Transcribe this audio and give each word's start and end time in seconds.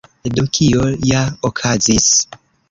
Do, 0.37 0.45
kio 0.57 0.87
ja 1.09 1.21
okazis? 1.51 2.09